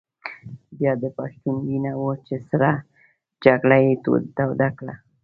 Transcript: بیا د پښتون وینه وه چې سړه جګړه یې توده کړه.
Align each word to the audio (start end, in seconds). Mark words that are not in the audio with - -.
بیا 0.77 0.93
د 1.03 1.05
پښتون 1.17 1.57
وینه 1.67 1.91
وه 2.01 2.13
چې 2.27 2.35
سړه 2.49 2.71
جګړه 3.43 3.77
یې 3.85 3.93
توده 4.37 4.69
کړه. 4.77 4.95